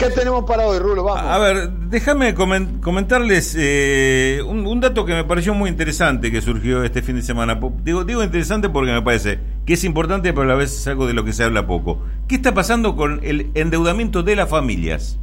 [0.00, 1.04] ¿Qué tenemos para hoy, Rulo?
[1.04, 1.30] Vamos.
[1.30, 7.02] A ver, déjame comentarles eh, un, dato que me pareció muy interesante que surgió este
[7.02, 7.60] fin de semana.
[7.84, 11.06] Digo, digo interesante porque me parece que es importante, pero a la vez es algo
[11.06, 12.02] de lo que se habla poco.
[12.28, 15.18] ¿Qué está pasando con el endeudamiento de las familias?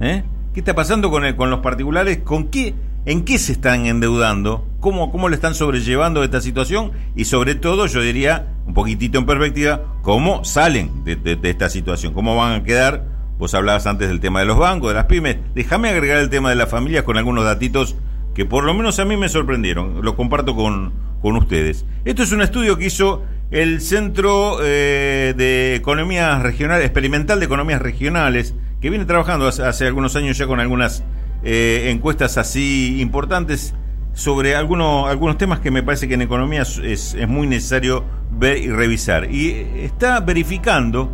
[0.00, 0.24] ¿Eh?
[0.52, 2.18] ¿Qué está pasando con, con los particulares?
[2.24, 2.74] ¿Con qué,
[3.04, 4.66] ¿En qué se están endeudando?
[4.80, 6.90] ¿Cómo, ¿Cómo le están sobrellevando esta situación?
[7.14, 12.14] Y sobre todo, yo diría, un poquitito en perspectiva, ¿cómo salen de esta situación?
[12.14, 13.17] ¿Cómo van a quedar?
[13.38, 15.36] Vos hablabas antes del tema de los bancos, de las pymes.
[15.54, 17.96] Déjame agregar el tema de las familias con algunos datitos
[18.34, 20.02] que por lo menos a mí me sorprendieron.
[20.02, 20.92] Los comparto con,
[21.22, 21.86] con ustedes.
[22.04, 27.80] Esto es un estudio que hizo el Centro eh, de Economías Regionales, Experimental de Economías
[27.80, 31.04] Regionales, que viene trabajando hace, algunos años ya con algunas
[31.42, 33.74] eh, encuestas así importantes
[34.14, 38.58] sobre algunos, algunos temas que me parece que en economía es, es muy necesario ver
[38.58, 39.32] y revisar.
[39.32, 41.10] Y está verificando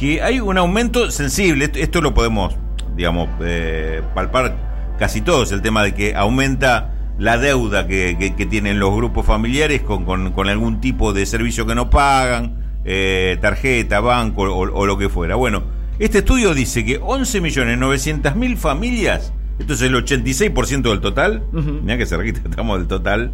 [0.00, 2.56] que hay un aumento sensible, esto, lo podemos,
[2.96, 8.96] digamos, eh, palpar casi todos, el tema de que aumenta la deuda que, tienen los
[8.96, 14.86] grupos familiares con, con, algún tipo de servicio que no pagan, eh, tarjeta, banco o,
[14.86, 15.34] lo que fuera.
[15.34, 15.64] Bueno,
[15.98, 22.40] este estudio dice que 11.900.000 familias, esto es el 86% del total, mira que cerquita
[22.48, 23.32] estamos del total,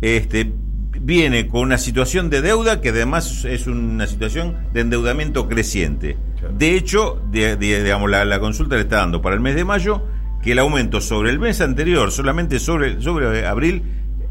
[0.00, 0.54] este,
[1.00, 6.16] viene con una situación de deuda que además es una situación de endeudamiento creciente.
[6.56, 10.02] De hecho, digamos, la, consulta le está dando para el mes de mayo
[10.42, 13.82] que el aumento sobre el mes anterior, solamente sobre, sobre abril,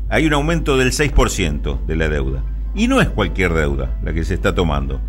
[0.09, 2.43] hay un aumento del 6% de la deuda.
[2.75, 5.01] Y no es cualquier deuda la que se está tomando.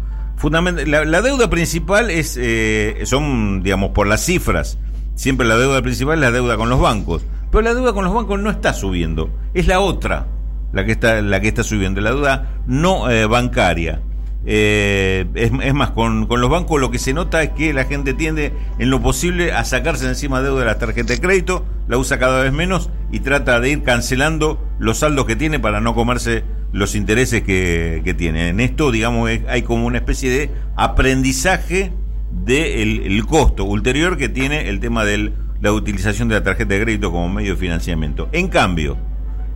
[0.51, 4.79] la, la, deuda principal es, eh, son, digamos, por las cifras.
[5.15, 7.25] Siempre la deuda principal es la deuda con los bancos.
[7.51, 9.31] Pero la deuda con los bancos no está subiendo.
[9.55, 10.27] Es la otra
[10.73, 14.01] la que está, la que está subiendo, la deuda no eh, bancaria.
[14.45, 18.53] Eh, es, más, con, los bancos lo que se nota es que la gente tiende
[18.81, 22.43] en lo posible a sacarse encima deuda de la tarjeta de crédito, la usa cada
[22.43, 26.95] vez menos y trata de ir cancelando los saldos que tiene para no comerse los
[26.95, 28.49] intereses que, tiene.
[28.49, 31.93] En esto, digamos, hay como una especie de aprendizaje
[32.33, 36.83] del el costo ulterior que tiene el tema de la utilización de la tarjeta de
[36.83, 38.29] crédito como medio de financiamiento.
[38.33, 38.97] En cambio,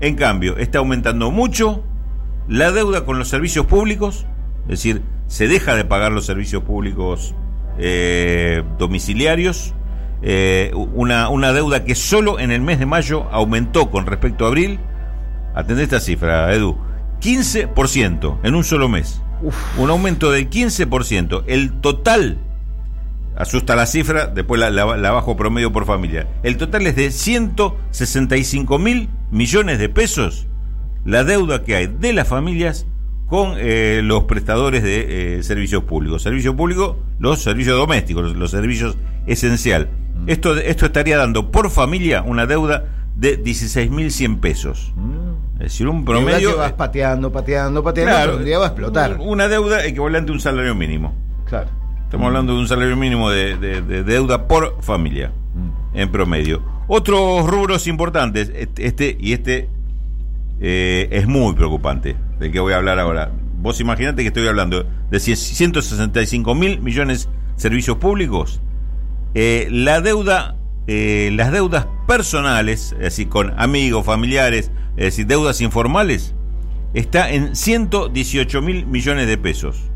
[0.00, 1.84] en cambio, está aumentando mucho
[2.48, 4.26] la deuda con los servicios públicos,
[4.64, 7.34] es decir, se deja de pagar los servicios públicos
[7.78, 9.74] eh, domiciliarios,
[10.22, 14.48] eh, una, una, deuda que solo en el mes de mayo aumentó con respecto a
[14.48, 14.80] abril.
[15.54, 16.78] Atendé esta cifra, Edu.
[17.20, 19.22] 15% en un solo mes.
[19.78, 21.44] Un aumento del 15%.
[21.46, 22.38] El total
[23.36, 26.26] asusta la cifra, después la, bajo promedio por familia.
[26.42, 30.46] El total es de 165 mil millones de pesos
[31.04, 32.86] la deuda que hay de las familias
[33.26, 36.22] con eh, los prestadores de eh, servicios públicos.
[36.22, 39.88] Servicio público, los servicios domésticos, los, servicios esencial.
[40.14, 40.30] Mm.
[40.30, 42.84] Esto, esto estaría dando por familia una deuda
[43.16, 44.92] de 16.100 pesos.
[44.96, 45.26] Mm.
[45.54, 46.50] Es decir, un promedio...
[46.50, 49.16] Que vas pateando, pateando, pateando, un día va a explotar.
[49.20, 51.14] Una deuda equivalente a un salario mínimo.
[51.46, 51.68] Claro.
[52.04, 53.56] Estamos hablando de un salario mínimo de,
[54.04, 55.32] deuda por familia.
[55.96, 56.62] En promedio.
[56.86, 59.68] Otros rubros importantes, este y este
[60.60, 63.32] eh, es muy preocupante, del que voy a hablar ahora.
[63.58, 68.60] Vos imaginate que estoy hablando de 165 mil millones de servicios públicos.
[69.34, 75.60] Eh, la deuda, eh, las deudas personales, es decir, con amigos, familiares, es decir, deudas
[75.60, 76.34] informales,
[76.94, 79.90] está en 118 mil millones de pesos.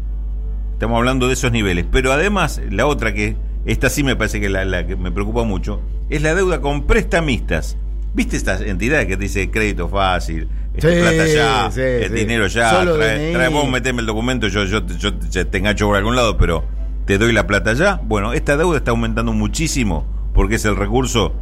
[0.73, 1.87] Estamos hablando de esos niveles.
[1.91, 5.45] Pero además, la otra que, esta sí me parece que la, la que me preocupa
[5.45, 7.77] mucho, es la deuda con prestamistas.
[8.13, 13.49] ¿Viste estas entidades que te dice crédito fácil, este, plata ya, el dinero ya, trae,
[13.49, 16.65] vos, meteme el documento, yo, yo, yo te engancho por algún lado, pero
[17.05, 18.01] te doy la plata ya?
[18.03, 21.35] Bueno, esta deuda está aumentando muchísimo porque es el recurso,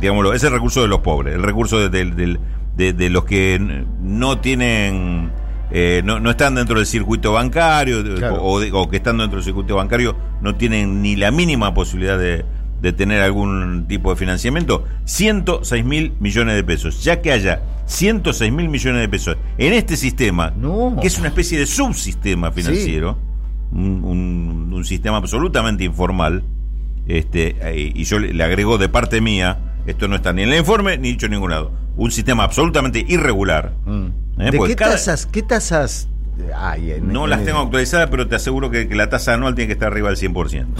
[0.00, 2.36] digámoslo, es el recurso de los pobres, el recurso de,
[2.76, 5.30] de los que no tienen
[5.74, 8.04] eh, no, están dentro del circuito bancario
[8.38, 12.44] o, que están dentro del circuito bancario no tienen ni la mínima posibilidad de,
[12.92, 17.02] tener algún tipo de financiamiento, 106 mil millones de pesos.
[17.02, 20.52] Ya que haya 106 mil millones de pesos en este sistema,
[21.00, 23.16] que es una especie de subsistema financiero,
[23.70, 26.42] un, sistema absolutamente informal,
[27.06, 30.58] este, eh, y yo le agrego de parte mía, esto no está ni en el
[30.58, 33.72] informe ni dicho en ningún lado, un sistema absolutamente irregular.
[33.86, 34.21] Mm.
[34.38, 34.50] ¿Eh?
[34.50, 35.26] ¿De qué tasas?
[35.26, 36.08] ¿Qué tasas
[36.56, 36.98] hay?
[37.02, 40.08] no las tengo actualizadas, pero te aseguro que, la tasa anual tiene que estar arriba
[40.08, 40.66] del 100%.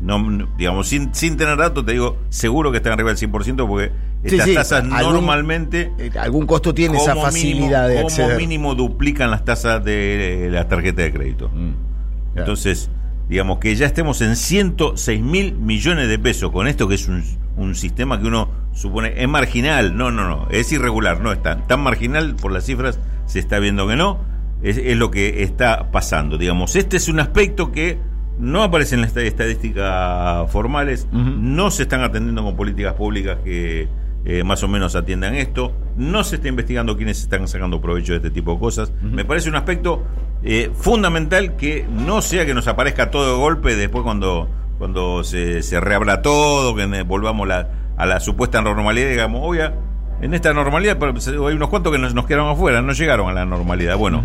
[0.00, 0.22] No,
[0.58, 3.90] digamos, sin, sin tener datos, te digo, seguro que están arriba del 100% porque
[4.22, 5.92] estas tasas normalmente...
[5.98, 8.32] Eh, algún costo tiene esa facilidad de acceder.
[8.32, 11.48] Como mínimo duplican las tasas de la tarjeta de crédito.
[11.48, 12.38] Mm.
[12.38, 12.90] Entonces,
[13.30, 17.24] digamos, que ya estemos en 106 mil millones de pesos con esto que es un,
[17.56, 21.64] un, sistema que uno supone es marginal, no, no, no, es irregular, no es tan,
[21.80, 24.20] marginal por las cifras, se está viendo que no,
[24.62, 27.98] es, es lo que está pasando, digamos, este es un aspecto que
[28.38, 33.88] no aparece en las estadísticas formales, no se están atendiendo con políticas públicas que
[34.26, 38.16] eh, más o menos atiendan esto, no se está investigando quiénes están sacando provecho de
[38.18, 38.92] este tipo de cosas.
[39.02, 40.02] Me parece un aspecto
[40.42, 44.48] eh, fundamental que no sea que nos aparezca todo de golpe después cuando,
[44.78, 47.46] cuando se, se reabra todo, que volvamos
[47.96, 49.74] a la supuesta normalidad, digamos, obvia,
[50.20, 53.44] en esta normalidad hay unos cuantos que nos, nos quedaron afuera, no llegaron a la
[53.44, 53.96] normalidad.
[53.96, 54.22] Bueno,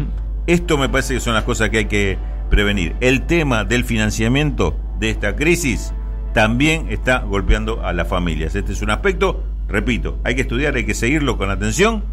[0.47, 2.17] esto me parece que son las cosas que hay que
[2.49, 2.95] prevenir.
[2.99, 5.93] El tema del financiamiento de esta crisis
[6.33, 8.55] también está golpeando a las familias.
[8.55, 12.03] Este es un aspecto repito, hay que estudiar, hay que seguirlo con atención,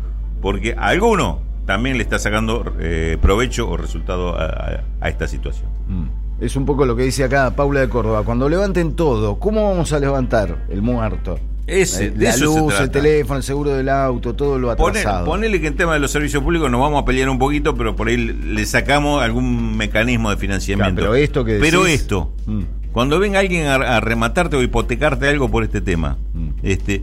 [0.41, 5.69] porque a alguno también le está sacando eh, provecho o resultado a, esta situación.
[5.88, 6.06] Mm.
[6.41, 8.23] Es un poco lo que dice acá Paula de Córdoba.
[8.23, 11.38] Cuando levanten todo, ¿cómo vamos a levantar el muerto?
[11.67, 15.27] Ese, la luz, el teléfono, el seguro del auto, todo lo atrasado.
[15.27, 17.97] Ponele, que en tema de los servicios públicos nos vamos a pelear un poquito, pero
[17.97, 21.00] por ahí le sacamos algún mecanismo de financiamiento.
[21.00, 22.62] pero esto que Pero esto, mm.
[22.93, 26.49] cuando venga alguien a, rematarte o hipotecarte algo por este tema, mm.
[26.62, 27.03] este,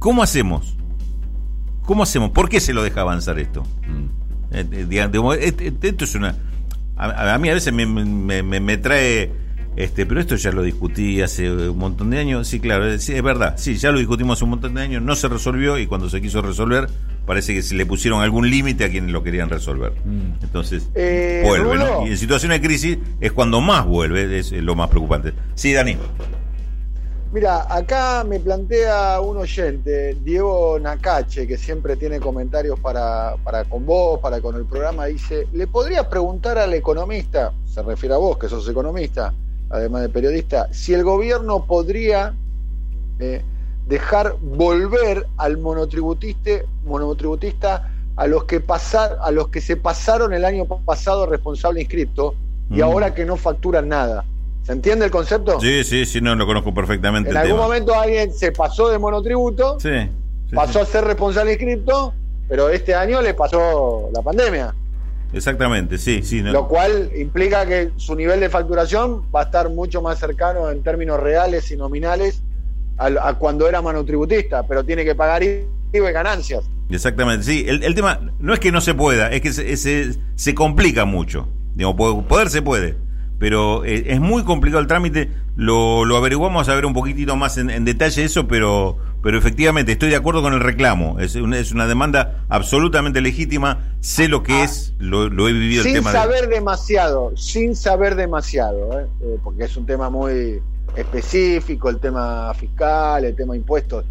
[0.00, 0.74] ¿Cómo hacemos?
[1.82, 2.30] ¿Cómo hacemos?
[2.30, 3.64] ¿Por qué se lo deja avanzar esto?
[3.86, 4.54] Mm.
[4.56, 6.34] Eh, eh, esto es una...
[7.00, 9.32] A, mí a veces me, trae...
[9.76, 12.46] Este, pero esto ya lo discutí hace un montón de años.
[12.46, 13.54] Sí, claro, es, es verdad.
[13.56, 15.02] Sí, ya lo discutimos hace un montón de años.
[15.02, 16.88] No se resolvió y cuando se quiso resolver,
[17.24, 19.92] parece que se le pusieron algún límite a quienes lo querían resolver.
[20.04, 20.42] Mm.
[20.42, 22.06] Entonces, eh, vuelve, ¿no?
[22.06, 25.32] Y en situaciones de crisis es cuando más vuelve, es lo más preocupante.
[25.54, 25.96] Sí, Dani.
[27.32, 33.86] Mira, acá me plantea un oyente, Diego Nacache, que siempre tiene comentarios para, para con
[33.86, 38.36] vos, para con el programa, dice, ¿le podrías preguntar al economista, se refiere a vos
[38.36, 39.32] que sos economista,
[39.68, 42.34] además de periodista, si el gobierno podría
[43.20, 43.42] eh,
[43.86, 46.50] dejar volver al monotributista,
[46.84, 52.34] monotributista a los que pasar, a los que se pasaron el año pasado responsable inscripto
[52.70, 52.82] y mm.
[52.82, 54.24] ahora que no facturan nada?
[54.70, 55.58] ¿Se entiende el concepto?
[55.58, 57.30] Sí, sí, sí, no lo conozco perfectamente.
[57.30, 59.78] En algún momento alguien se pasó de monotributo,
[60.54, 62.14] pasó a ser responsable inscripto,
[62.48, 64.72] pero este año le pasó la pandemia.
[65.32, 66.40] Exactamente, sí, sí.
[66.42, 70.84] Lo cual implica que su nivel de facturación va a estar mucho más cercano en
[70.84, 72.40] términos reales y nominales
[72.96, 76.62] a, cuando era monotributista, pero tiene que pagar IVA y ganancias.
[76.88, 77.66] Exactamente, sí.
[77.66, 81.48] El, tema no es que no se pueda, es que se, se, complica mucho.
[81.74, 83.09] Digo, poder se puede
[83.40, 85.30] pero eh, es muy complicado el trámite.
[85.56, 90.10] Lo, lo, averiguamos a ver un poquitito más en, detalle eso, pero, pero efectivamente estoy
[90.10, 91.18] de acuerdo con el reclamo.
[91.18, 93.94] Es una, es una demanda absolutamente legítima.
[94.00, 96.12] Sé lo que ah, es, lo, he vivido sin el tema.
[96.12, 99.06] Sin saber demasiado, sin saber demasiado, ¿eh?
[99.22, 100.60] Eh, porque es un tema muy
[100.94, 104.04] específico, el tema fiscal, el tema impuestos.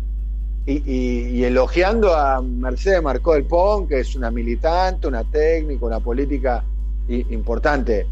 [0.66, 6.00] Y, y, elogiando a Mercedes Marcó del Pon, que es una militante, una técnica, una
[6.00, 6.64] política
[7.08, 8.08] importante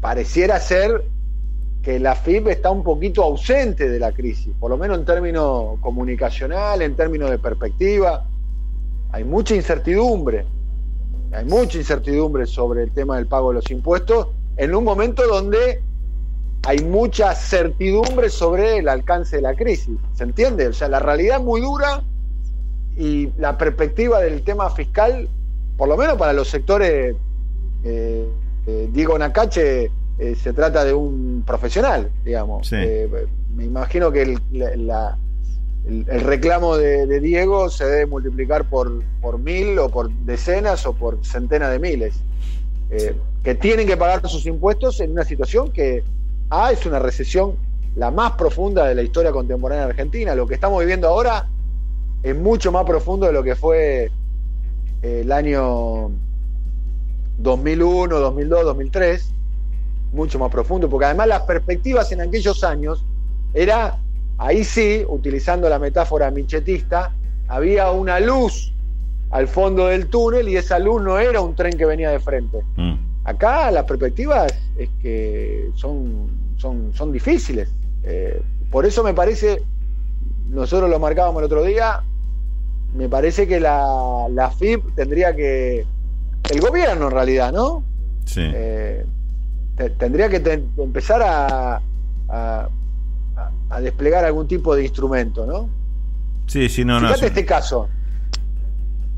[0.00, 1.04] pareciera ser
[1.82, 5.78] que la FIP está un poquito ausente de la crisis, por lo menos en términos
[5.80, 8.26] comunicacional, en términos de perspectiva.
[9.12, 10.44] Hay mucha incertidumbre,
[11.32, 15.82] hay mucha incertidumbre sobre el tema del pago de los impuestos en un momento donde
[16.66, 19.96] hay mucha certidumbre sobre el alcance de la crisis.
[20.12, 20.68] ¿Se entiende?
[20.68, 22.02] O sea, la realidad es muy dura
[22.96, 25.28] y la perspectiva del tema fiscal,
[25.78, 27.16] por lo menos para los sectores
[27.84, 28.28] eh,
[28.92, 32.72] Diego Nakache eh, se trata de un profesional, digamos.
[32.72, 33.08] Eh,
[33.54, 34.38] me imagino que el,
[36.06, 41.72] reclamo de, Diego se debe multiplicar por, por mil o por decenas o por centenas
[41.72, 42.20] de miles,
[43.42, 46.02] que tienen que pagar sus impuestos en una situación que,
[46.50, 47.56] A, es una recesión
[47.96, 50.34] la más profunda de la historia contemporánea de Argentina.
[50.34, 51.48] Lo que estamos viviendo ahora
[52.22, 54.10] es mucho más profundo de lo que fue
[55.02, 56.10] el año
[57.42, 59.32] 2001, 2002, 2003,
[60.12, 63.04] mucho más profundo, porque además las perspectivas en aquellos años
[63.54, 63.98] era,
[64.38, 67.12] ahí sí, utilizando la metáfora michetista,
[67.48, 68.72] había una luz
[69.30, 72.58] al fondo del túnel y esa luz no era un tren que venía de frente.
[72.76, 72.94] Mm.
[73.24, 77.72] Acá las perspectivas es que son, son, son difíciles.
[78.02, 79.62] Eh, por eso me parece,
[80.48, 82.02] nosotros lo marcábamos el otro día,
[82.94, 85.86] me parece que la, la FIP tendría que
[86.48, 87.84] el gobierno en realidad, ¿no?
[88.24, 88.42] Sí.
[88.42, 89.04] Eh,
[89.98, 91.80] tendría que empezar a,
[92.28, 92.68] a,
[93.80, 95.68] desplegar algún tipo de instrumento, ¿no?
[96.46, 97.88] Sí, sí, no, Fíjate este caso.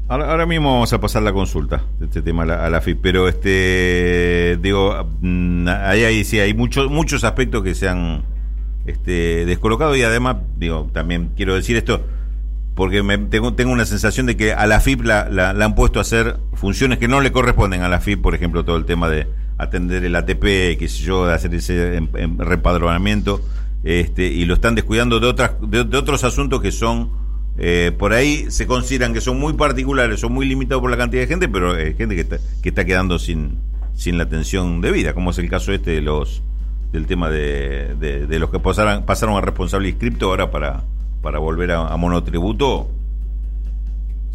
[0.09, 4.59] Ahora, mismo vamos a pasar la consulta de este tema a la, FIP, pero este
[4.61, 8.23] digo, mm, ahí, ahí sí hay muchos muchos aspectos que se han
[8.85, 12.05] este, descolocado y además, digo, también quiero decir esto
[12.75, 15.99] porque me, tengo, tengo una sensación de que a la FIP la, la, han puesto
[15.99, 19.09] a hacer funciones que no le corresponden a la FIP, por ejemplo, todo el tema
[19.09, 19.27] de
[19.59, 23.43] atender el ATP, qué sé yo, de hacer ese em, em, repadronamiento,
[23.85, 27.11] este, y lo están descuidando de, otras, de, otros asuntos que son,
[27.59, 31.23] eh, por ahí se consideran que son muy particulares, son muy limitados por la cantidad
[31.23, 33.59] de gente, pero hay gente que está, que está quedando sin,
[33.95, 36.43] sin la atención debida, como es el caso este de los
[36.93, 40.85] del tema de, de, los que pasaron, pasaron a responsable inscripto ahora para,
[41.23, 42.89] para volver a, monotributo,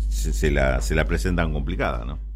[0.10, 2.27] se, se, la, se la presentan complicada, ¿no?